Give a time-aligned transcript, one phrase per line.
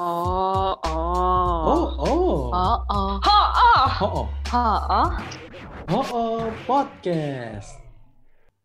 [0.00, 1.60] Oh, oh.
[1.60, 2.48] Oh, oh.
[2.56, 3.20] Oh, oh.
[3.20, 4.24] Ho, oh.
[4.48, 5.08] Ho, oh.
[5.92, 6.48] Oh, oh.
[6.64, 7.76] Podcast.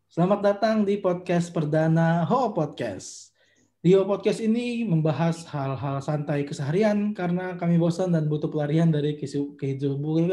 [0.07, 3.35] Selamat datang di podcast perdana Ho Podcast.
[3.83, 9.19] Di Ho Podcast ini membahas hal-hal santai keseharian karena kami bosan dan butuh pelarian dari
[9.19, 10.31] kehidupan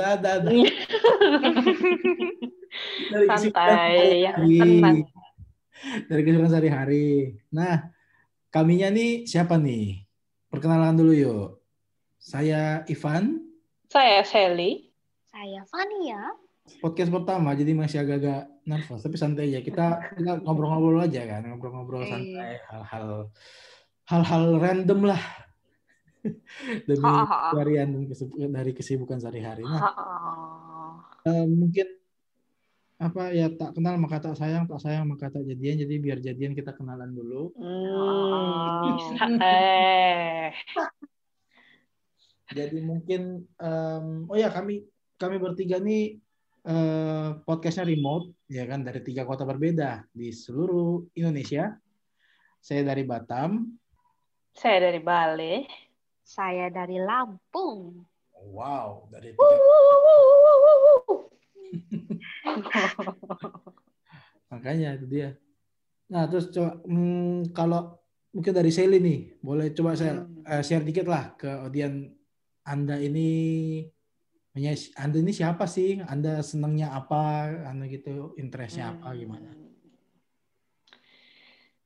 [3.11, 4.39] dari Santai, ya.
[6.07, 7.43] Dari kesibukan sehari-hari.
[7.51, 7.91] Nah,
[8.55, 10.02] kaminya nih siapa nih?
[10.53, 11.65] Perkenalan dulu yuk.
[12.21, 13.41] Saya Ivan,
[13.89, 14.93] Saya Sally.
[15.25, 16.37] Saya Fania.
[16.79, 22.01] podcast pertama jadi masih agak-agak nervous tapi santai aja kita kita ngobrol-ngobrol aja kan ngobrol-ngobrol
[22.01, 22.11] Iya.
[22.15, 23.07] santai hal-hal
[24.07, 25.23] hal-hal random lah
[26.87, 27.03] demi
[28.07, 29.91] kesibukan dari kesibukan sehari-hari nah
[31.27, 31.87] eh, mungkin
[33.03, 36.55] apa ya tak kenal maka tak sayang tak sayang maka tak jadian jadi biar jadian
[36.55, 39.43] kita kenalan dulu Hmm.
[39.43, 40.55] Eh.
[42.57, 44.87] jadi mungkin em, oh ya kami
[45.19, 46.15] kami bertiga nih
[46.63, 51.75] eh, podcastnya remote ya kan dari tiga kota berbeda di seluruh Indonesia
[52.63, 53.67] saya dari Batam
[54.53, 55.65] Saya dari Bali.
[56.23, 58.05] Saya dari Lampung.
[58.53, 60.79] wow dari tiga wuh, wuh,
[61.09, 61.32] wuh.
[64.53, 65.29] makanya itu dia
[66.13, 67.97] nah terus coba hmm, kalau
[68.33, 70.45] mungkin dari Sally nih boleh coba saya Hmm.
[70.45, 72.13] eh, share dikit lah ke audien
[72.65, 73.89] anda ini
[75.01, 79.61] anda ini siapa sih anda senangnya apa anda gitu interestnya apa gimana Hmm.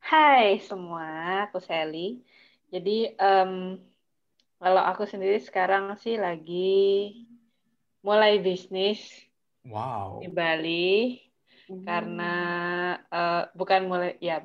[0.06, 2.22] Hai semua, aku Sally.
[2.70, 3.74] Jadi em,
[4.62, 7.26] kalau aku sendiri sekarang sih lagi
[8.06, 9.02] mulai bisnis
[9.66, 11.20] wow di Bali
[11.82, 12.34] karena
[13.10, 14.42] eh, bukan mulai ya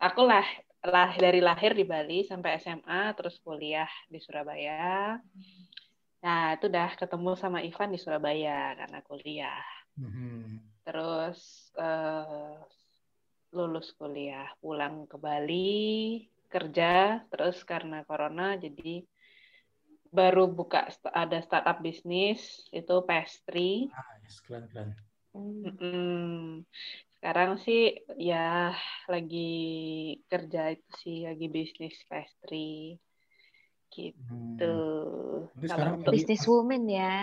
[0.00, 0.44] aku lah
[0.84, 5.18] lah dari lahir di Bali sampai SMA terus kuliah di Surabaya.
[6.18, 9.66] Nah, itu udah ketemu sama Ivan di Surabaya karena kuliah.
[9.98, 10.62] Mhm.
[10.86, 12.58] Terus eh,
[13.50, 19.02] lulus kuliah, pulang ke Bali, kerja, terus karena corona jadi
[20.08, 23.90] baru buka ada startup bisnis itu pastry.
[23.90, 24.90] Nice, keren keren
[25.36, 25.60] Hmm.
[25.60, 26.64] Mm-mm.
[27.20, 28.72] Sekarang sih ya
[29.06, 29.52] lagi
[30.24, 32.96] kerja itu sih lagi bisnis pastry
[33.92, 34.74] gitu.
[35.52, 35.52] Hmm.
[35.52, 37.16] Kalau sekarang untuk lagi- Business woman ya.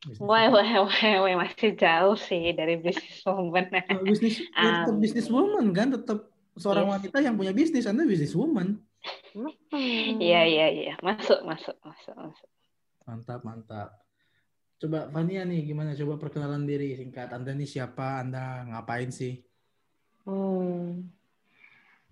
[0.00, 3.68] bisnis Wah, wah, wah, wah, masih jauh sih dari bisnis woman.
[3.92, 6.92] Oh, bisnis tetap Um, bisnis woman kan tetap seorang yes.
[6.98, 8.80] wanita yang punya bisnis anda bisnis woman.
[10.18, 10.94] Iya, iya, iya.
[11.04, 12.48] Masuk, masuk, masuk, masuk.
[13.02, 13.88] mantap mantap
[14.82, 19.38] coba Fania nih gimana coba perkenalan diri singkat anda nih siapa anda ngapain sih
[20.22, 21.10] Hmm.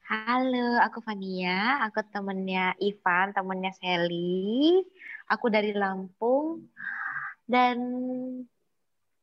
[0.03, 1.79] Halo, aku Fania.
[1.87, 4.83] Aku temennya Ivan, temennya Sally.
[5.31, 6.67] Aku dari Lampung.
[7.47, 7.79] Dan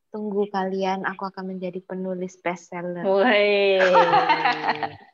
[0.08, 3.04] tunggu kalian, aku akan menjadi penulis bestseller.
[3.04, 3.80] Woi.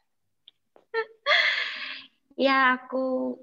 [2.33, 3.37] Ya, aku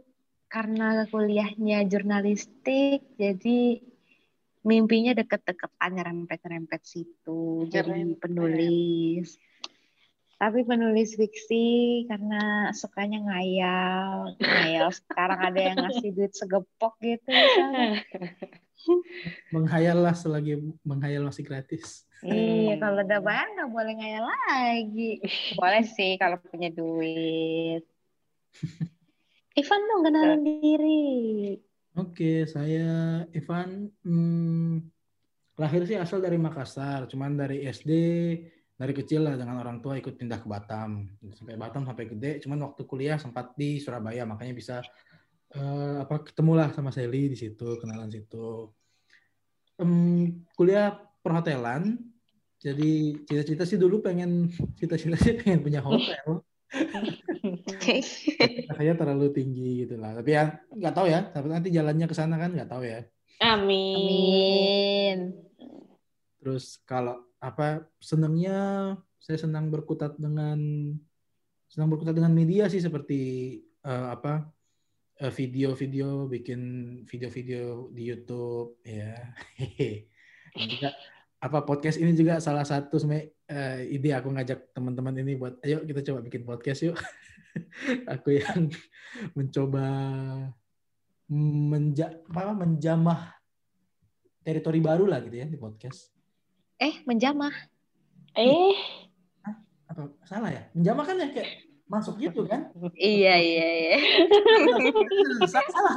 [0.50, 3.78] karena kuliahnya jurnalistik, jadi
[4.64, 7.66] mimpinya deket-deketan nyerempet-nyerempet situ.
[7.68, 9.36] Jadi penulis.
[10.40, 14.36] Tapi penulis fiksi karena sukanya ngayal.
[14.40, 17.28] Ngayal sekarang ada yang ngasih duit segepok gitu.
[17.28, 18.00] misalnya.
[19.52, 20.56] menghayal lah selagi
[20.88, 25.24] menghayal masih gratis Iya, kalau udah bayar nggak boleh ngayal lagi.
[25.56, 27.80] Boleh sih kalau punya duit.
[29.60, 31.00] Ivan dong kenalin diri.
[32.00, 34.74] Oke saya Ivan hmm,
[35.60, 37.92] lahir sih asal dari Makassar cuman dari SD
[38.80, 41.04] dari kecil lah dengan orang tua ikut pindah ke Batam.
[41.36, 44.76] Sampai Batam sampai gede cuman waktu kuliah sempat di Surabaya makanya bisa
[45.52, 48.72] eh, apa ketemulah sama Sally di situ kenalan situ.
[49.76, 52.00] Em, kuliah perhotelan
[52.60, 54.48] jadi cita-cita sih dulu pengen
[54.80, 56.40] cita-cita sih pengen punya hotel
[58.78, 60.14] saya terlalu tinggi gitu lah.
[60.18, 61.20] Tapi ya nggak tahu ya.
[61.30, 63.00] Tapi nanti jalannya ke sana kan nggak tahu ya.
[63.40, 63.96] Amin.
[63.96, 65.18] Amin.
[66.40, 70.56] terus kalau apa senangnya saya senang berkutat dengan
[71.68, 73.20] senang berkutat dengan media sih seperti
[73.60, 74.48] eh, apa
[75.20, 76.60] eh, video-video bikin
[77.04, 79.16] video-video di YouTube ya.
[80.56, 80.90] Dan juga
[81.40, 85.82] apa podcast ini juga salah satu sebenarnya eh, ide aku ngajak teman-teman ini buat ayo
[85.82, 86.96] kita coba bikin podcast yuk.
[88.14, 88.70] Aku yang
[89.36, 89.84] mencoba
[91.30, 93.34] menja apa menjamah
[94.42, 96.14] teritori baru lah gitu ya di podcast.
[96.78, 97.52] Eh, menjamah.
[98.38, 98.78] Eh,
[99.90, 100.62] apa salah ya?
[100.72, 102.70] Menjamah kan ya kayak masuk gitu kan?
[102.94, 103.96] Iya iya iya.
[105.50, 105.94] salah, salah.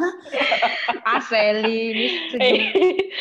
[1.14, 2.08] Aseli ini
[2.42, 2.60] Eh,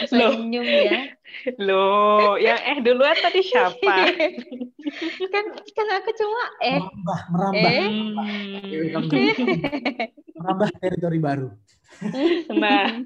[0.08, 1.12] senyum ya.
[1.60, 3.76] loh, yang eh duluan tadi siapa?
[5.32, 7.70] kan kan aku cuma eh Merambah, merambah.
[7.76, 7.88] Eh.
[7.92, 9.04] Hmm.
[10.40, 11.48] Merambah teritori baru.
[12.56, 13.04] Nah,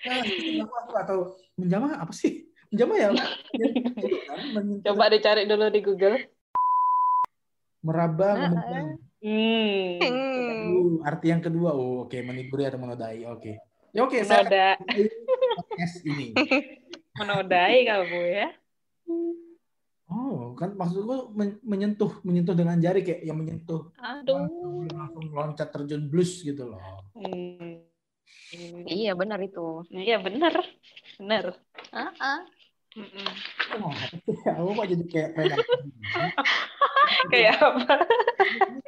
[0.00, 0.24] Nah,
[0.80, 1.18] aku atau
[1.60, 2.48] menjamah apa sih?
[2.72, 3.08] Menjamah ya?
[4.00, 6.16] Itu kan, coba dicari dulu di Google.
[7.80, 8.78] Meraba, Ah, memukul.
[9.20, 10.00] Hmm.
[10.00, 13.52] Uh, arti yang kedua, oh oke, meniburi atau menodai, oke.
[13.92, 14.68] Ya oke, saya Menoda,
[15.58, 16.32] podcast ini.
[17.20, 18.48] menodai kamu ya.
[20.10, 24.86] Oh, kan maksudku men- menyentuh, menyentuh dengan jari kayak yang menyentuh Aduh.
[24.90, 26.80] langsung loncat terjun blues gitu loh.
[27.14, 27.82] Hmm.
[28.86, 29.86] iya benar itu.
[29.90, 30.54] Iya benar,
[31.18, 31.44] benar.
[31.94, 32.40] Ah, ah.
[32.90, 33.28] Mm-mm.
[33.78, 34.34] Oh, apa sih?
[34.50, 35.30] aku kok jadi kayak
[37.28, 37.94] kayak Kayak apa?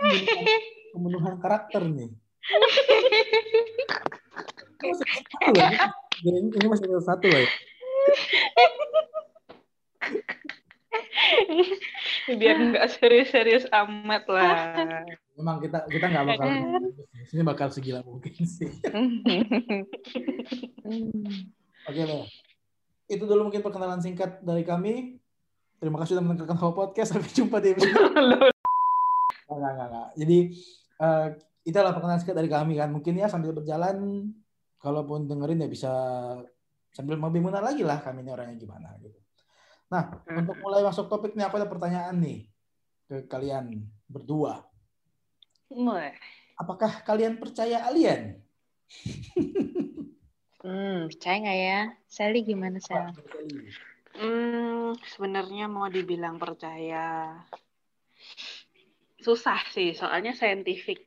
[0.00, 2.08] Pemenuhan- pemenuhan karakter nih.
[4.82, 5.70] Ini masih satu loh.
[6.22, 7.38] Ini ini masih satu loh.
[7.38, 7.48] ya.
[12.32, 14.50] Biar nggak serius-serius amat lah.
[15.34, 16.48] Memang kita kita nggak bakal
[17.32, 18.68] ini bakal segila mungkin sih.
[21.88, 22.24] Oke deh.
[23.10, 25.18] Itu dulu mungkin perkenalan singkat dari kami.
[25.82, 27.10] Terima kasih sudah mendengarkan Hawa Podcast.
[27.10, 27.90] Sampai jumpa di episode
[29.50, 30.08] Enggak, enggak, enggak.
[30.14, 30.38] Jadi
[31.02, 31.26] eh
[31.66, 32.94] itulah perkenalan singkat dari kami kan.
[32.94, 34.30] Mungkin ya sambil berjalan,
[34.78, 35.92] kalaupun dengerin ya bisa
[36.94, 39.18] sambil lebih mengenal lagi lah kami ini orangnya gimana gitu.
[39.90, 42.46] Nah, untuk mulai masuk topik nih aku ada pertanyaan nih
[43.10, 44.62] ke kalian berdua.
[46.62, 48.38] Apakah kalian percaya alien?
[50.62, 51.80] Hmm, percaya nggak ya?
[52.06, 53.18] Sally gimana Sally?
[54.12, 57.36] Hmm, sebenarnya mau dibilang percaya
[59.22, 61.06] susah sih, soalnya saintifik.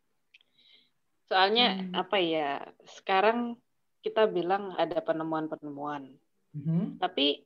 [1.30, 1.94] Soalnya Hmm.
[2.06, 2.64] apa ya?
[2.86, 3.58] Sekarang
[4.02, 6.14] kita bilang ada penemuan-penemuan,
[6.54, 7.02] Mhm.
[7.02, 7.42] tapi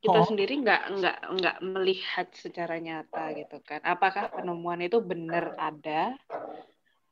[0.00, 0.26] kita Oh.
[0.26, 3.84] sendiri nggak nggak nggak melihat secara nyata gitu kan.
[3.84, 6.16] Apakah penemuan itu benar ada?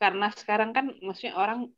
[0.01, 1.69] Karena sekarang kan maksudnya orang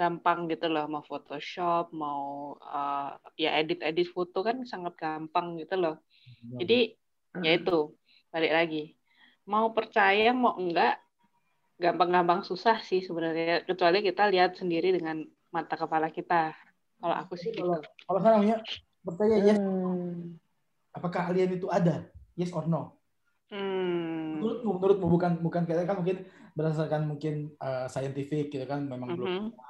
[0.00, 6.00] gampang gitu loh mau Photoshop, mau uh, ya edit-edit foto kan sangat gampang gitu loh.
[6.56, 6.96] Jadi
[7.44, 7.92] ya itu
[8.32, 8.84] balik lagi
[9.44, 10.96] mau percaya mau enggak
[11.80, 16.52] gampang-gampang susah sih sebenarnya kecuali kita lihat sendiri dengan mata kepala kita.
[17.00, 17.64] Kalau aku sih gitu.
[17.64, 18.40] Kalau kalau sekarang
[19.00, 20.36] percaya yes, Hmm.
[20.92, 22.08] apakah alien itu ada?
[22.36, 23.00] Yes or no?
[23.50, 24.38] Hmm.
[24.38, 29.26] Menurutmu, menurutmu bukan bukan kayak kan mungkin berdasarkan mungkin uh, scientific gitu kan memang belum
[29.26, 29.36] Mhm.
[29.48, 29.69] gitu secara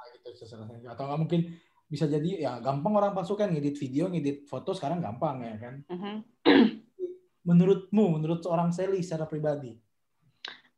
[0.87, 1.41] Atau nggak mungkin
[1.85, 5.75] bisa jadi ya gampang orang palsu kan ngedit video ngedit foto sekarang gampang ya kan
[5.91, 6.15] Mhm.
[7.47, 9.75] menurutmu menurut seorang Sally secara pribadi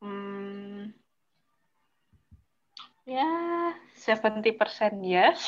[0.04, 0.92] Hmm.
[3.08, 3.28] Ya,
[3.96, 5.40] 70% yes,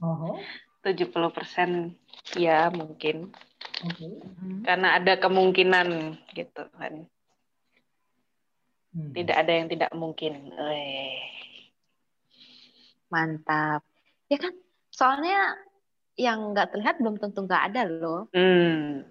[0.00, 0.40] oh,
[0.80, 1.92] 70%
[2.36, 3.32] ya mungkin.
[3.84, 4.06] oke
[4.64, 7.04] Karena ada kemungkinan gitu kan.
[8.96, 9.12] Hmm.
[9.12, 10.52] Tidak ada yang tidak mungkin.
[10.56, 11.20] Eh.
[13.08, 13.80] Mantap.
[14.28, 14.52] Ya kan?
[14.88, 15.56] Soalnya
[16.18, 18.26] yang nggak terlihat belum tentu nggak ada loh.
[18.34, 19.06] Hmm.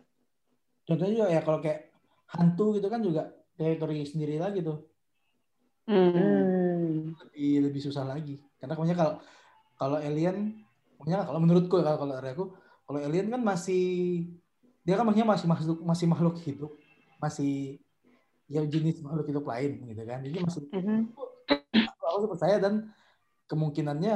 [0.83, 1.91] contohnya juga ya kalau kayak
[2.31, 3.27] hantu gitu kan juga
[3.59, 4.87] teritori sendiri lagi tuh
[5.87, 6.11] Hmm.
[6.11, 7.15] Hmm.
[7.27, 9.13] lebih lebih susah lagi karena pokoknya kalau
[9.75, 10.63] kalau alien
[10.95, 12.45] pokoknya kalau menurutku kalau kalau dari aku
[12.83, 13.83] kalau alien kan masih
[14.83, 16.71] dia kan maksudnya masih makhluk masih makhluk hidup
[17.19, 17.79] masih
[18.47, 21.11] ya jenis makhluk hidup lain gitu kan jadi masih Mhm.
[21.11, 21.23] aku,
[22.03, 22.73] aku sih percaya dan
[23.47, 24.15] kemungkinannya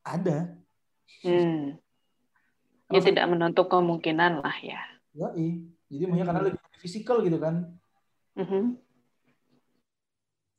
[0.00, 0.38] ada
[1.20, 1.74] Hmm.
[2.86, 4.78] Ya tidak menutup kemungkinan lah ya.
[5.10, 5.66] Yoi.
[5.90, 7.66] jadi maksudnya karena lebih fisikal gitu kan.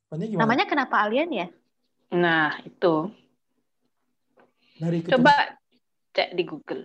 [0.06, 1.48] Pokoknya gimana Namanya kenapa alien ya?
[2.12, 3.08] Nah, itu.
[4.76, 5.36] dari keturunan, Coba
[6.12, 6.84] cek di Google.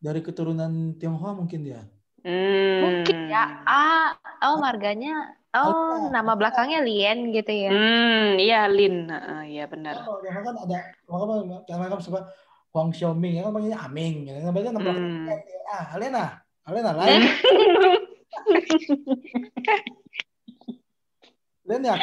[0.00, 1.84] dari keturunan Tionghoa mungkin dia
[2.24, 2.78] Hmm.
[2.80, 3.66] Mungkin ya.
[3.66, 4.14] Ah,
[4.46, 5.36] oh marganya.
[5.52, 6.08] Oh, Alpha.
[6.08, 7.68] nama belakangnya Lien gitu ya.
[7.68, 9.04] Hmm, iya Lin.
[9.12, 10.00] Heeh, Iya benar.
[10.00, 11.44] Kalau Tionghoa kan ada kalau kan
[11.76, 12.24] mereka suka
[12.72, 14.40] Huang Xiaoming ya kan panggilnya Aming gitu.
[14.40, 15.28] Namanya nama Hmm.
[15.68, 17.20] ah Alena Alena lain
[21.68, 21.96] lain ya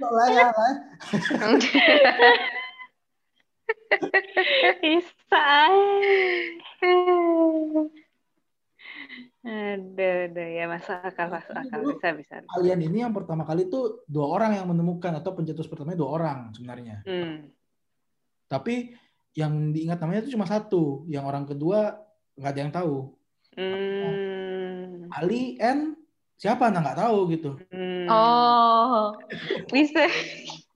[0.00, 0.48] Kok lah ya
[4.82, 5.46] Bisa.
[9.92, 11.78] Aduh, aduh, ya masuk akal, masuk akal.
[11.84, 12.34] Bisa, bisa.
[12.56, 16.38] alien ini yang pertama kali tuh dua orang yang menemukan atau pencetus pertamanya dua orang
[16.56, 17.52] sebenarnya Hmm.
[18.48, 18.96] tapi
[19.36, 22.00] yang diingat namanya itu cuma satu yang orang kedua
[22.36, 22.96] nggak ada yang tahu
[23.52, 25.12] Hmm.
[25.12, 26.00] Ali and
[26.40, 28.08] siapa nah nggak tahu gitu Hmm.
[28.08, 29.12] Oh,
[29.68, 30.08] bisa.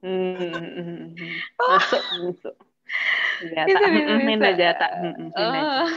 [0.06, 1.30] Hmm, hmm, hmm, hmm.
[1.58, 2.54] Masuk, masuk.
[3.42, 3.90] Ya, Bisa, tak.
[3.90, 4.48] bisa, Hmm, Min bisa.
[4.50, 4.90] aja, tak.
[4.92, 5.60] Hmm, hmm, Min aja.
[5.60, 5.88] Oh.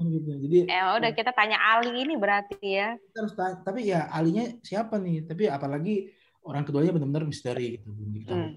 [0.00, 2.96] gitu jadi Ya udah kita tanya Ali ini berarti ya.
[2.96, 6.08] kita harus tanya, tapi ya alinya siapa nih tapi apalagi
[6.40, 8.56] orang keduanya benar-benar misteri gitu belum diketahui Hmm.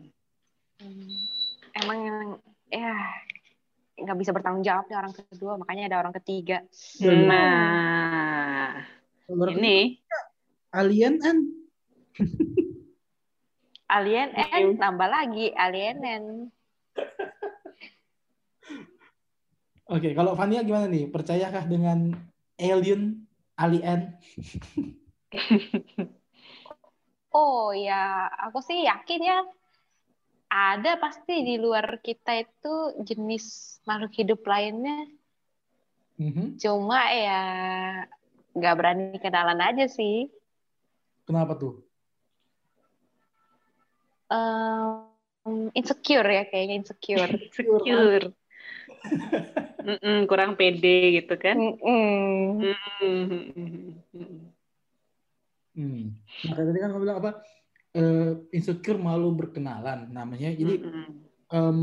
[0.80, 1.20] Hmm.
[1.76, 2.18] Emang yang
[2.70, 2.96] ya
[3.94, 6.64] nggak bisa bertanggung jawab nih orang kedua, makanya ada orang ketiga.
[6.98, 7.28] Hmm.
[7.28, 8.70] Nah,
[9.30, 9.78] orang ini
[10.72, 11.38] alien kan
[13.86, 16.26] Alien N tambah lagi alien N.
[19.94, 21.06] Oke, kalau Fania gimana nih?
[21.06, 22.18] Percayakah dengan
[22.58, 24.18] alien, alien?
[27.34, 29.42] Oh ya, aku sih yakin ya
[30.54, 35.10] ada pasti di luar kita itu jenis makhluk hidup lainnya.
[36.22, 36.62] Mhm.
[36.62, 37.42] Cuma ya
[38.54, 40.30] nggak berani kenalan aja sih.
[41.26, 41.82] Kenapa tuh?
[44.30, 47.34] Em, insecure ya kayaknya insecure.
[47.50, 48.30] secure.
[49.84, 51.60] Mm-mm, kurang pede gitu kan?
[51.60, 52.72] Mm-mm.
[53.04, 54.40] Mm-mm.
[55.74, 56.14] Hmm.
[56.46, 57.32] Nah, tadi kan kamu bilang apa?
[57.94, 60.54] Eh, insecure malu berkenalan namanya.
[60.54, 61.06] Jadi Mm-mm.
[61.52, 61.80] em,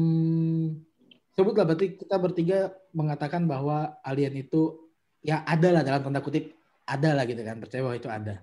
[1.35, 6.57] sebutlah berarti kita bertiga mengatakan bahwa alien itu ya ada lah dalam tanda kutip
[6.89, 8.35] ada lah gitu kan percaya bahwa itu ada.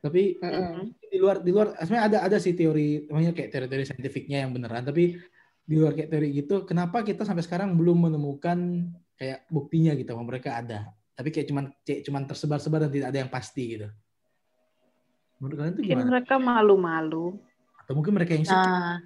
[0.00, 0.94] Tapi Mm-mm.
[1.00, 4.82] di luar di luar sebenarnya ada ada sih teori namanya kayak teori-teori saintifiknya yang beneran
[4.86, 5.18] tapi
[5.64, 8.84] di luar kayak teori gitu kenapa kita sampai sekarang belum menemukan
[9.16, 10.78] kayak buktinya gitu bahwa mereka ada
[11.14, 13.88] tapi kayak cuman kayak cuman tersebar-sebar dan tidak ada yang pasti gitu
[15.40, 17.26] menurut kalian itu Mungkin gimana mereka malu-malu.
[17.80, 18.96] atau mungkin mereka yang insecure Nah,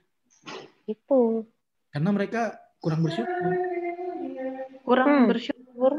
[0.84, 1.22] itu.
[1.90, 2.40] karena mereka
[2.78, 3.52] kurang bersyukur
[4.82, 5.28] Kurang Hmm.
[5.28, 5.92] bersyukur.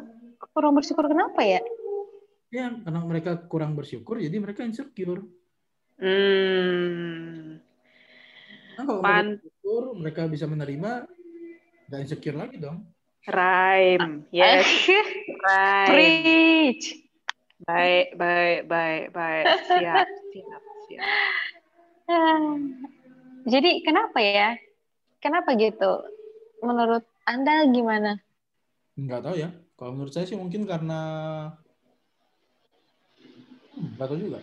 [0.49, 1.61] Kurang bersyukur kenapa ya?
[2.49, 5.21] ya karena mereka kurang bersyukur jadi mereka insecure
[5.99, 7.61] Hmm.
[8.73, 9.37] nah, mereka
[9.69, 11.05] Bersyukur mereka bisa menerima
[11.85, 12.89] nggak insecure lagi dong
[13.29, 14.25] Rhyme.
[14.33, 14.65] Yes.
[15.45, 15.89] Rhyme.
[15.93, 16.97] Preach.
[17.61, 19.45] Baik, baik, baik, baik.
[19.69, 21.05] Siap, siap, siap.
[22.09, 22.57] Ah.
[23.53, 24.57] Jadi kenapa ya?
[25.21, 26.01] Kenapa gitu?
[26.65, 28.17] Menurut Anda gimana?
[28.97, 30.99] nggak tahu ya kalau menurut saya sih mungkin karena
[33.77, 34.39] Hmm, nggak tahu juga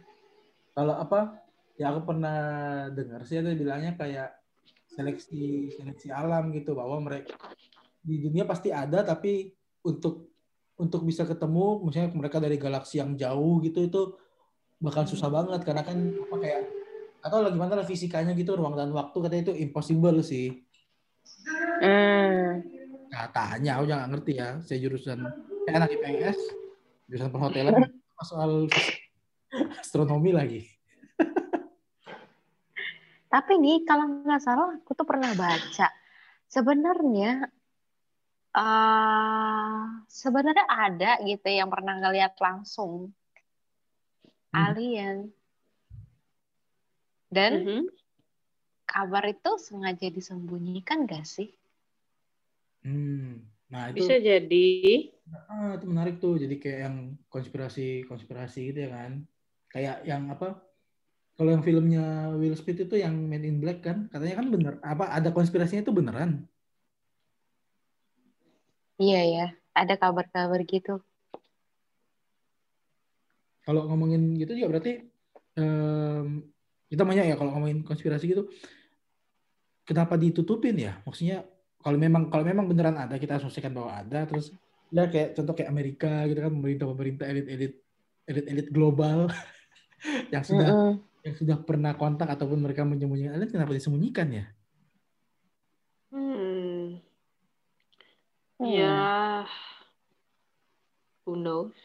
[0.74, 1.36] kalau apa
[1.78, 2.38] ya aku pernah
[2.90, 4.37] dengar sih ada bilangnya kayak
[4.98, 7.38] seleksi seleksi alam gitu bahwa mereka
[8.02, 9.54] di dunia pasti ada tapi
[9.86, 10.34] untuk
[10.74, 14.02] untuk bisa ketemu misalnya mereka dari galaksi yang jauh gitu itu
[14.82, 15.62] bakal susah banget.
[15.62, 16.62] Karena kan apa kayak
[17.22, 20.66] atau lagi mana fisikanya gitu ruang dan waktu katanya itu impossible sih.
[21.78, 22.66] Hmm.
[23.08, 25.18] katanya aku jangan ngerti ya saya jurusan
[25.64, 26.38] saya anak IPS
[27.06, 27.74] jurusan perhotelan
[28.28, 28.66] soal
[29.78, 30.62] astronomi lagi
[33.28, 35.86] Tapi nih kalau nggak salah aku tuh pernah baca
[36.48, 37.48] sebenarnya
[38.58, 43.12] eh sebenarnya ada gitu yang pernah ngeliat langsung
[44.48, 44.64] Hmm.
[44.64, 45.28] alien
[47.28, 47.84] dan Mhm.
[48.88, 51.52] kabar itu sengaja disembunyikan gak sih?
[52.84, 53.44] hmm.
[53.68, 54.66] nah itu Bisa jadi.
[55.52, 56.96] ah, itu menarik tuh jadi kayak yang
[57.28, 59.12] konspirasi konspirasi gitu ya kan
[59.68, 60.56] kayak yang apa
[61.38, 65.14] kalau yang filmnya Will Smith itu yang Men in Black kan katanya kan bener apa
[65.14, 66.42] ada konspirasinya itu beneran
[68.98, 69.46] Iya ya,
[69.78, 70.98] ada kabar-kabar gitu.
[73.68, 75.04] kalau ngomongin gitu juga berarti
[75.60, 76.40] em,
[76.88, 78.48] kita banyak ya kalau ngomongin konspirasi gitu
[79.84, 81.44] kenapa ditutupin ya maksudnya
[81.84, 84.56] kalau memang kalau memang beneran ada kita asumsikan bahwa ada terus
[84.88, 87.72] ya kayak contoh kayak Amerika gitu kan pemerintah pemerintah elit elit
[88.24, 89.28] elit elit global
[90.32, 90.92] yang sudah Mm-mm.
[91.28, 94.44] Yang sudah pernah kontak ataupun mereka menyembunyikan alien kenapa disembunyikan ya
[96.08, 96.96] Hmm.
[98.56, 98.64] Hmm.
[98.64, 99.44] Ya.
[101.22, 101.76] Who knows?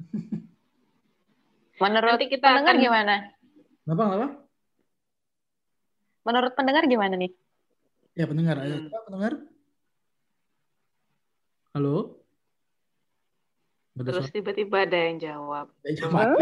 [1.76, 3.14] Menurut Nanti kita pendengar akan- gimana?
[3.84, 4.28] kenapa kenapa
[6.24, 7.30] Menurut pendengar gimana nih?
[8.16, 8.88] ya pendengar ayo Hmm.
[8.88, 9.32] Coba pendengar
[11.70, 12.15] halo
[13.96, 15.72] Udah Terus tiba-tiba ada yang jawab.
[15.88, 16.04] Ya.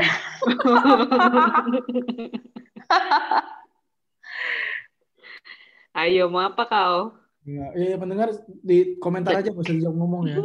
[5.94, 7.14] Ayo, mau apa kau?
[7.46, 8.34] Ya, ya, pendengar
[8.66, 10.42] di komentar aja nggak usah dijawab ngomong ya.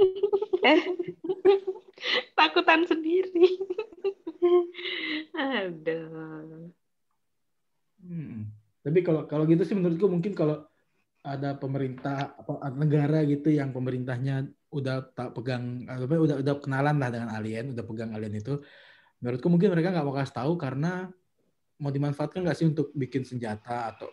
[2.37, 3.57] Takutan sendiri.
[5.57, 6.69] Aduh.
[8.05, 8.53] Hmm.
[8.85, 10.68] Tapi kalau kalau gitu sih menurutku mungkin kalau
[11.29, 17.09] ada pemerintah apa negara gitu yang pemerintahnya udah tak pegang apa udah udah kenalan lah
[17.13, 18.57] dengan alien, udah pegang alien itu
[19.19, 21.11] Menurutku mungkin mereka nggak mau kasih tahu karena
[21.79, 24.07] mau dimanfaatkan nggak sih untuk bikin senjata atau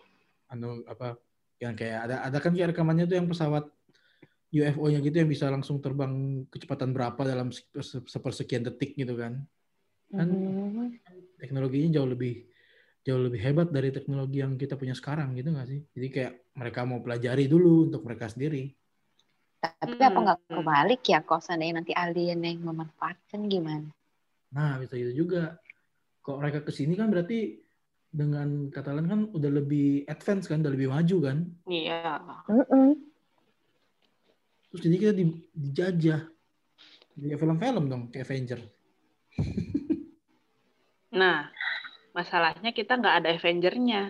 [0.51, 1.15] anu apa
[1.63, 3.71] yang kayak ada ada kan kayak rekamannya tuh yang pesawat
[4.51, 9.43] UFO-nya gitu yang bisa langsung terbang kecepatan berapa dalam se- se- sepersekian detik gitu kan.
[10.11, 10.91] Kan Hmm.
[11.39, 12.47] teknologinya jauh lebih
[13.07, 15.79] jauh lebih hebat dari teknologi yang kita punya sekarang gitu nggak sih?
[15.95, 18.67] Jadi kayak mereka mau pelajari dulu untuk mereka sendiri.
[19.63, 20.59] Tapi apa nggak Hmm.
[20.59, 23.87] kebalik ya kalau seandainya nanti alien yang memanfaatkan gimana?
[24.51, 25.55] Nah, bisa gitu juga.
[26.19, 27.63] Kok mereka ke sini kan berarti
[28.11, 31.37] dengan kata lain kan udah lebih advance kan, udah lebih maju kan.
[31.63, 32.19] Iya.
[32.51, 32.87] Mm-mm.
[34.67, 36.21] Terus jadi kita di- dijajah.
[37.17, 38.59] Jadi film-film dong, kayak Avenger.
[41.07, 41.47] Nah,
[42.17, 44.09] masalahnya kita nggak ada Avenger-nya.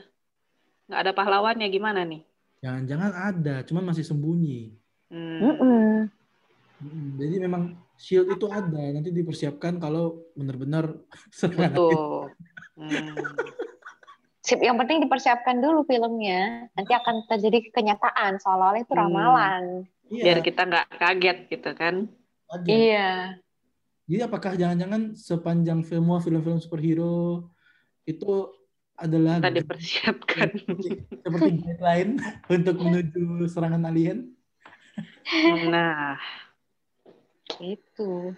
[0.88, 2.24] Nggak ada pahlawannya gimana nih?
[2.64, 4.72] Jangan-jangan ada, cuman masih sembunyi.
[5.12, 6.08] Hmm.
[6.80, 10.96] Mm, Jadi memang shield itu ada, nanti dipersiapkan kalau benar-benar.
[11.44, 12.32] Betul.
[12.80, 13.18] Hmm.
[14.40, 16.72] Sip, yang penting dipersiapkan dulu filmnya.
[16.72, 19.02] Nanti akan terjadi kenyataan seolah-olah itu Hmm.
[19.04, 19.64] ramalan.
[20.08, 21.96] Biar Iya, kita nggak kaget gitu kan.
[22.48, 22.64] ada.
[22.64, 23.12] Iya.
[24.08, 27.52] Jadi apakah jangan-jangan sepanjang film film-film superhero
[28.08, 28.32] itu
[28.98, 30.50] adalah Kita dipersiapkan.
[31.22, 32.12] seperti, guideline
[32.56, 34.34] untuk menuju serangan alien?
[35.70, 36.18] Nah,
[37.62, 38.34] Itu.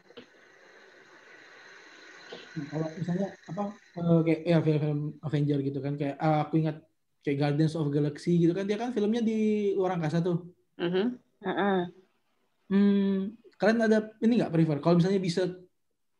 [2.29, 3.63] Nah, kalau misalnya apa
[3.97, 6.77] eh, kayak ya film-film Avenger gitu kan kayak ah, aku ingat
[7.23, 10.49] kayak Guardians of Galaxy gitu kan dia kan filmnya di luar angkasa tuh.
[10.81, 11.19] mhm.
[11.39, 11.77] Mm-mm.
[12.69, 15.43] Hmm, kalian ada ini nggak prefer kalau misalnya bisa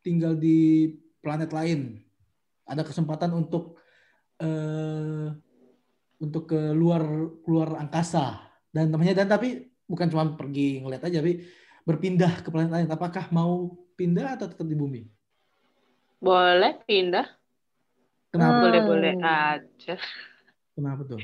[0.02, 0.90] tinggal di
[1.22, 2.00] planet lain
[2.72, 3.62] ada kesempatan untuk
[4.42, 5.26] eh
[6.20, 7.02] untuk ke luar
[7.48, 9.48] luar angkasa dan namanya dan tapi
[9.88, 11.32] bukan cuma pergi ngeliat aja tapi
[11.88, 13.52] berpindah ke planet lain apakah mau
[13.98, 15.00] pindah atau tetap di bumi
[16.20, 17.26] boleh pindah,
[18.32, 18.62] kenapa Hmm.
[18.62, 19.94] boleh-boleh aja.
[20.74, 21.22] kenapa tuh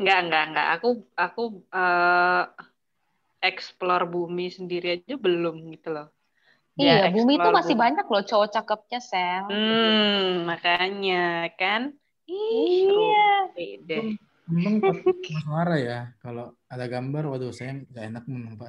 [0.00, 0.66] Nggak, nggak, nggak.
[0.74, 0.88] Aku,
[1.24, 1.40] aku
[1.74, 2.42] eh,
[3.50, 6.06] explore bumi sendiri aja belum gitu loh.
[6.74, 7.82] Iya, Ya, bumi itu masih bumi.
[7.86, 9.46] banyak loh cowok cakepnya, Sel.
[9.46, 11.94] Hmm, makanya kan.
[12.26, 13.28] Ih, Iya.
[13.52, 13.98] beda.
[14.44, 14.76] memang
[15.46, 18.24] Mara ya kalau ada gambar waduh saya nggak enak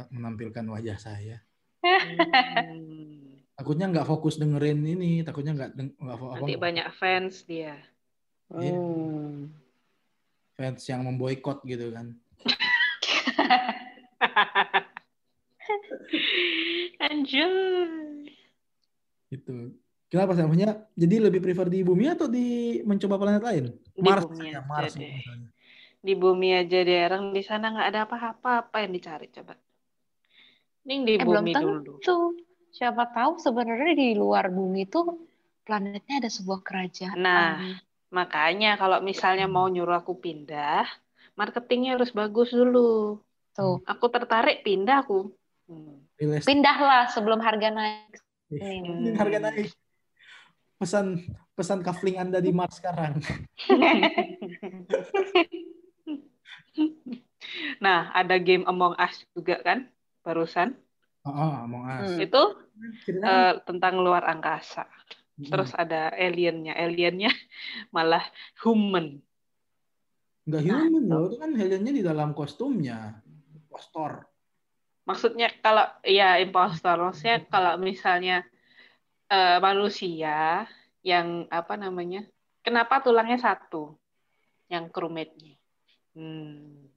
[0.07, 1.43] menampilkan wajah saya
[1.83, 3.43] Hmm.
[3.53, 7.75] takutnya nggak fokus dengerin ini takutnya nggak deng- nggak fo- apa Nanti banyak fans dia.
[8.49, 8.71] Iya.
[8.71, 9.51] Hmm.
[10.53, 12.15] fans yang memboikot gitu kan
[17.05, 18.29] Anjay.
[19.29, 19.77] Itu.
[20.09, 20.45] Kenapa sih?
[20.45, 23.65] Maksudnya jadi lebih prefer di bumi atau di mencoba planet lain?
[23.93, 25.11] Di Mars bumi ya, aja Mars deh.
[25.11, 25.49] misalnya.
[26.05, 29.57] Di bumi aja deh, orang di sana nggak ada apa-apa, apa yang dicari coba?
[30.85, 31.97] Mending di Eh, belum bumi tentu.
[31.97, 32.37] dulu.
[32.69, 35.01] Siapa tahu sebenarnya di luar bumi itu
[35.65, 37.17] planetnya ada sebuah kerajaan.
[37.17, 37.57] Nah,
[38.13, 40.85] makanya kalau misalnya mau nyuruh aku pindah,
[41.33, 43.17] marketingnya harus bagus dulu.
[43.57, 43.81] Tuh.
[43.89, 45.33] Aku tertarik pindah aku.
[45.65, 46.04] Hmm.
[46.19, 48.19] Pindahlah sebelum harga naik.
[48.51, 48.87] Ini.
[48.87, 49.71] Ini harga naik.
[50.79, 51.23] Pesan
[51.55, 53.19] pesan kafling Anda di Mars sekarang.
[57.79, 59.87] Nah, ada game Among Us juga kan,
[60.25, 60.75] barusan.
[61.23, 62.09] Oh, oh Among Us.
[62.15, 62.25] Hmm.
[62.25, 62.43] Itu
[63.09, 64.89] eh, tentang luar angkasa.
[65.39, 67.31] mm, Terus ada aliennya, aliennya
[67.95, 68.23] malah
[68.63, 69.21] human.
[70.45, 73.17] nggak human loh, itu kan aliennya di dalam kostumnya.
[73.65, 74.34] Postor.
[75.05, 78.41] Maksudnya kalau ya impostor, maksudnya kalau misalnya
[79.29, 80.65] eh, manusia
[81.05, 82.25] yang apa namanya,
[82.65, 83.93] kenapa tulangnya satu,
[84.65, 85.53] yang crewmate-nya?
[86.17, 86.89] Hmm.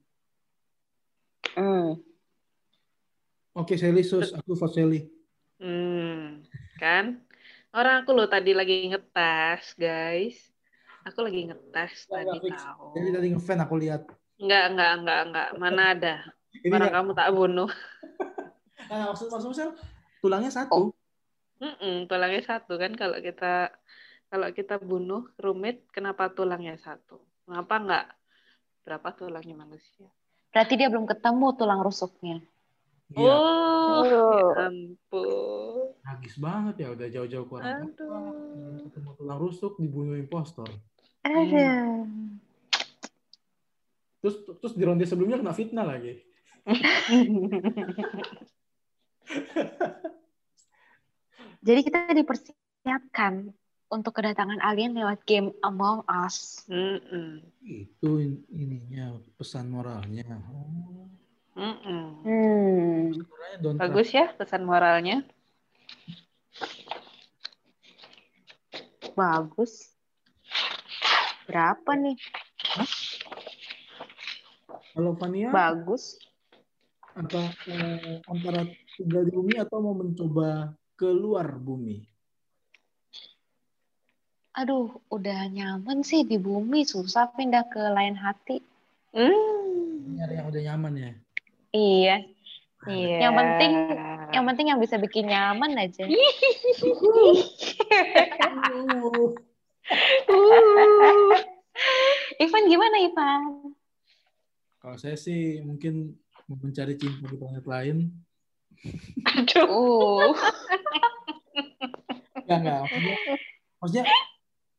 [1.53, 2.01] Hmm.
[3.53, 5.01] Oke, Sally sus, aku vote Sally.
[5.59, 6.47] Hmm,
[6.79, 7.19] kan?
[7.75, 10.39] Orang aku loh tadi lagi ngetes, guys.
[11.05, 12.95] Aku lagi ngetes tadi tahu.
[12.97, 14.07] Jadi tadi ngefan aku lihat.
[14.39, 15.49] Enggak, enggak, enggak, enggak.
[15.59, 16.17] Mana ada.
[16.65, 17.71] Ini ya, kamu tak bunuh.
[18.91, 19.71] nah, maksud maksud Sel,
[20.23, 20.95] tulangnya satu.
[21.59, 23.75] Mm-mm, tulangnya satu kan kalau kita
[24.29, 27.19] kalau kita bunuh roommate, kenapa tulangnya satu?
[27.49, 28.07] Kenapa enggak
[28.85, 30.09] berapa tulangnya manusia?
[30.53, 32.39] Berarti dia belum ketemu tulang rusuknya.
[33.09, 34.69] Iya, Oh, ya Oh.
[34.69, 35.97] ampun.
[36.05, 38.17] tragis banget ya udah jauh-jauh ke orang tua.
[38.17, 38.85] Aduh.
[38.89, 40.69] Ketemu tulang rusuk dibunuh impostor.
[41.25, 42.05] Ada.
[44.21, 46.21] Terus terus di ronde sebelumnya kena fitnah lagi.
[51.59, 53.53] Jadi kita dipersiapkan
[53.89, 56.69] untuk kedatangan alien lewat game Among Us.
[56.69, 57.41] Mm-mm.
[57.65, 60.29] Itu in- ininya pesan moralnya.
[60.53, 61.09] Oh.
[61.59, 63.11] Hmm.
[63.75, 65.27] Bagus ya pesan moralnya.
[69.19, 69.91] Bagus.
[71.51, 72.15] Berapa nih?
[74.95, 76.28] Kalau Fania Bagus.
[77.19, 78.63] Apa eh, antara
[78.95, 82.07] tinggal di bumi atau mau mencoba keluar bumi?
[84.59, 86.83] Aduh, udah nyaman sih di bumi.
[86.87, 88.59] Susah pindah ke lain hati.
[89.15, 90.15] Hmm.
[90.19, 91.13] Nyari yang udah nyaman ya.
[91.75, 92.17] Iya.
[92.87, 93.17] Iya.
[93.27, 93.73] Yang penting,
[94.35, 96.07] yang penting yang bisa bikin nyaman aja.
[100.29, 101.33] Uh.
[102.37, 103.73] Ivan gimana Ivan?
[104.79, 107.97] Kalau saya sih mungkin mencari cinta di planet lain.
[109.37, 109.69] Aduh.
[109.69, 110.33] Uh,
[112.49, 112.81] Enggak, enggak.
[112.89, 113.17] Maksudnya,
[113.79, 114.05] maksudnya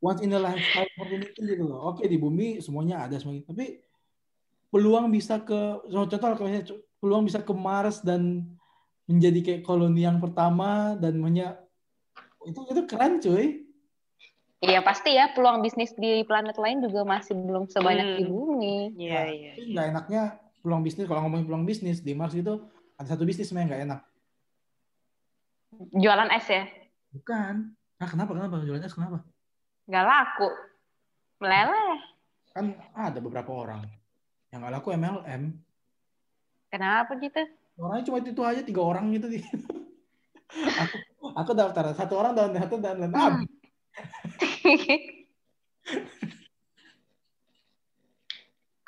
[0.01, 1.93] once in a lifetime opportunity gitu loh.
[1.93, 3.45] Oke, di bumi semuanya ada semuanya.
[3.45, 3.77] Tapi
[4.73, 6.65] peluang bisa ke, contoh kalau misalnya
[6.97, 8.49] peluang bisa ke Mars dan
[9.05, 11.53] menjadi kayak koloni yang pertama dan banyak
[12.45, 13.65] itu itu keren cuy.
[14.59, 18.33] Iya pasti ya peluang bisnis di planet lain juga masih belum sebanyak di Hmm.
[18.33, 18.77] bumi.
[18.99, 19.51] Iya, Nah, iya.
[19.55, 20.23] Tapi nggak enaknya
[20.59, 22.59] peluang bisnis kalau ngomongin peluang bisnis di Mars itu
[22.99, 23.99] ada satu bisnis sebenarnya nggak enak.
[25.95, 26.63] Jualan es ya?
[27.15, 27.53] Bukan.
[27.99, 29.17] Nah, kenapa kenapa jualannya kenapa?
[29.87, 30.49] Nggak laku.
[31.39, 31.99] Meleleh.
[32.51, 33.87] Kan ada beberapa orang
[34.51, 35.43] yang nggak laku MLM.
[36.69, 37.41] Kenapa gitu?
[37.79, 39.31] Orangnya cuma itu, aja tiga orang gitu.
[40.81, 40.97] aku
[41.37, 43.45] aku daftar satu orang dan satu dan dan Hmm.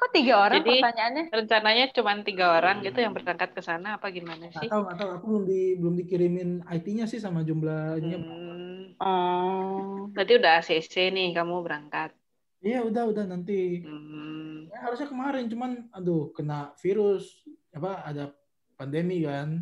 [0.02, 1.24] Kok tiga orang Jadi- pertanyaannya?
[1.30, 4.66] Rencananya cuma tiga orang gitu yang berangkat ke sana apa gimana sih?
[4.66, 8.18] tahu nggak tahu aku belum di belum dikirimin IT-nya sih sama jumlahnya.
[8.18, 8.98] Hmm.
[8.98, 10.10] Oh.
[10.10, 12.18] Berarti udah ACC nih kamu berangkat.
[12.60, 13.86] Iya udah udah nanti.
[13.86, 14.66] Hmm.
[14.68, 18.34] Ya, harusnya kemarin cuman aduh kena virus apa ada
[18.74, 19.62] pandemi kan.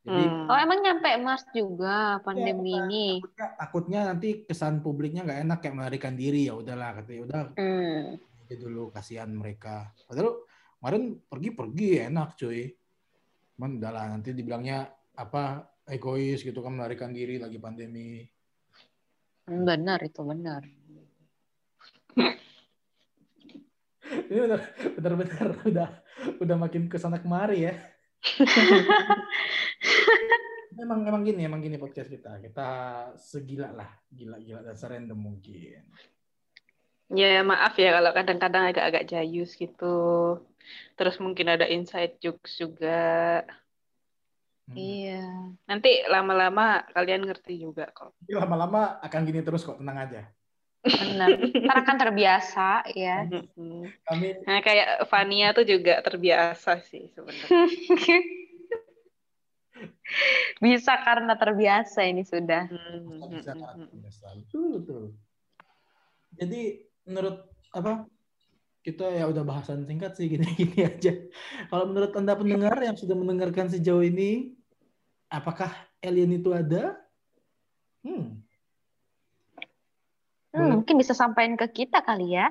[0.00, 0.48] Jadi Hmm.
[0.48, 3.06] Oh emang nyampe Mars juga pandemi Iya, ini?
[3.20, 8.16] takutnya, takutnya nanti kesan publiknya nggak enak kayak melarikan diri ya udahlah katanya udah Hmm.
[8.48, 9.92] Aja dulu kasihan mereka.
[10.08, 10.48] Padahal
[10.80, 12.72] kemarin pergi-pergi enak cuy.
[13.52, 14.88] Cuman udahlah nanti dibilangnya
[15.20, 18.24] apa egois gitu kan melarikan diri lagi pandemi.
[19.44, 20.64] Benar itu benar.
[24.32, 24.60] Ini udah
[24.96, 25.88] benar-benar udah
[26.40, 27.76] udah makin ke sana kemari ya.
[30.78, 32.38] Memang memang gini, emang gini podcast kita.
[32.38, 32.68] Kita
[33.18, 35.90] segila lah, gila-gila dan serandom mungkin.
[37.08, 39.96] Ya maaf ya kalau kadang-kadang agak-agak jayus gitu.
[40.94, 43.40] Terus mungkin ada inside jokes juga.
[44.68, 44.76] Hmm.
[44.76, 45.24] Iya.
[45.64, 48.12] Nanti lama-lama kalian ngerti juga kok.
[48.20, 50.28] Tapi Lama-lama akan gini terus kok, tenang aja.
[50.84, 51.28] Benar.
[51.52, 53.24] Karena kan terbiasa ya.
[54.04, 57.48] Kami Nah kayak Fania tuh juga terbiasa sih sebenarnya.
[60.58, 62.66] Bisa karena terbiasa ini sudah.
[62.66, 63.98] Hmm, bisa mm, kan, mm, mm.
[64.02, 64.26] biasa.
[64.34, 65.04] Betul, betul.
[66.34, 66.62] Jadi
[67.08, 67.36] menurut
[67.72, 68.06] apa
[68.86, 71.12] kita ya udah bahasan singkat sih gini-gini aja.
[71.70, 74.54] Kalau menurut anda pendengar yang sudah mendengarkan sejauh ini,
[75.28, 75.70] apakah
[76.04, 76.96] alien itu ada?
[78.06, 78.40] Hmm,
[80.54, 82.46] Hmm, mungkin bisa sampaikan ke kita kali ya.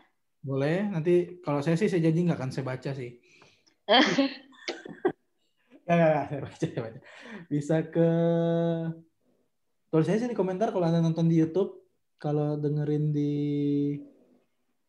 [0.47, 0.77] boleh.
[0.93, 1.11] Nanti
[1.45, 3.11] kalau saya sih saya janji nggak akan saya baca sih.
[5.87, 6.99] Nggak, nggak, nggak, saya baca, saya baca.
[7.51, 8.07] Bisa ke
[9.91, 11.71] tulis saya sih di komentar kalau anda nonton di YouTube,
[12.23, 13.31] kalau dengerin di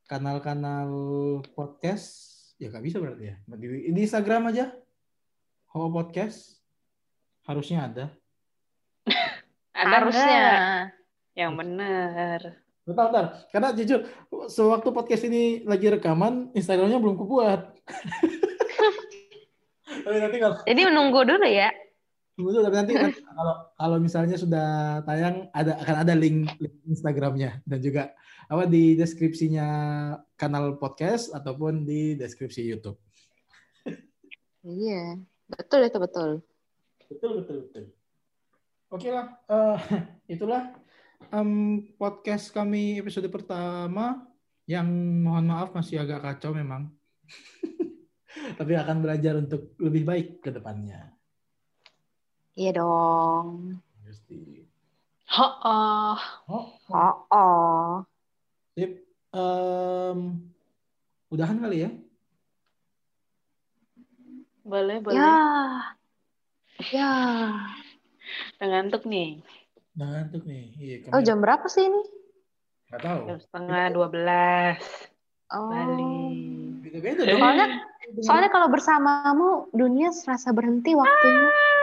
[0.08, 0.88] kanal-kanal
[1.52, 2.08] podcast,
[2.56, 3.36] ya nggak bisa berarti ya.
[3.44, 4.72] Di, di Instagram aja,
[5.76, 6.64] Ho Podcast,
[7.44, 8.04] harusnya ada.
[9.78, 10.50] Ada Harusnya.
[11.38, 12.40] Yang benar.
[12.82, 13.26] Bentar, bentar.
[13.54, 14.10] Karena jujur,
[14.50, 17.78] sewaktu podcast ini lagi rekaman, Instagramnya belum kubuat.
[20.66, 21.70] Jadi menunggu dulu ya.
[22.38, 26.76] Tunggu dulu, tapi nanti, nanti kalau kalau misalnya sudah tayang ada akan ada link, link
[26.86, 28.14] Instagramnya dan juga
[28.46, 29.66] apa di deskripsinya
[30.38, 32.94] kanal podcast ataupun di deskripsi YouTube.
[34.62, 35.18] Iya.
[35.50, 36.30] Betul itu betul.
[37.10, 37.84] Betul betul betul.
[38.94, 39.78] Oke lah, eh,
[40.38, 40.78] itulah
[41.34, 44.30] em, podcast kami episode pertama
[44.70, 44.86] yang
[45.26, 46.86] mohon maaf masih agak kacau memang.
[48.62, 51.17] tapi akan belajar untuk lebih baik ke depannya.
[52.58, 53.78] Iya dong.
[54.02, 54.66] Pasti.
[55.30, 56.18] Oh,
[56.50, 57.88] Oh, Oh, oh.
[58.74, 59.06] Sip.
[59.28, 60.18] Em,
[61.28, 61.90] udahan kali ya?
[64.64, 65.16] boleh boleh.
[65.16, 65.36] Ya.
[66.92, 67.12] Ya.
[68.58, 69.40] Udah ngantuk nih.
[69.96, 70.64] Udah ngantuk nih.
[70.76, 72.02] Iya, kami Oh, jam berapa sih ini?
[72.88, 73.20] nggak tahu.
[73.28, 74.80] Jam setengah dua belas.
[75.48, 75.72] Oh.
[75.72, 76.20] Bali.
[76.84, 77.40] Beda-beda dong.
[77.40, 77.66] Soalnya
[78.20, 81.48] soalnya kalau bersamamu dunia serasa berhenti waktunya.
[81.48, 81.77] Bisa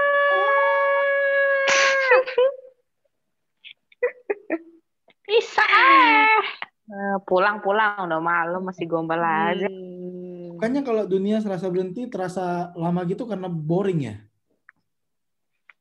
[7.25, 9.65] pulang-pulang udah malam masih gombal aja.
[9.67, 10.55] Hmm.
[10.55, 14.15] Makanya kalau dunia serasa berhenti terasa lama gitu karena boring ya.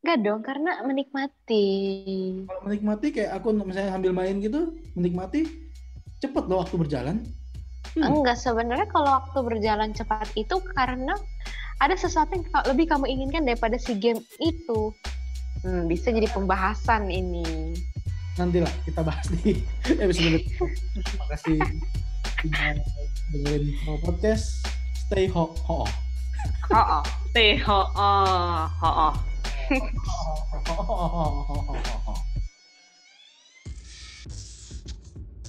[0.05, 1.65] Enggak dong, karena menikmati.
[2.45, 5.49] Kalau menikmati kayak aku misalnya sambil main gitu, menikmati
[6.21, 7.17] cepet loh waktu berjalan.
[7.97, 8.21] Hmm.
[8.21, 11.17] Enggak, sebenarnya kalau waktu berjalan cepat itu karena
[11.81, 14.93] ada sesuatu yang lebih kamu inginkan daripada si game itu.
[15.65, 17.73] Hmm, bisa jadi pembahasan ini.
[18.35, 19.63] Nantilah kita bahas di
[20.03, 21.03] episode berikutnya.
[21.07, 21.59] Terima kasih
[23.31, 24.67] dengerin Pro podcast.
[25.07, 25.87] Stay ho ho.
[26.69, 27.01] Ho, ho,
[27.63, 27.81] ho,
[30.65, 32.34] ho, ho, ho, ho, ho, ho.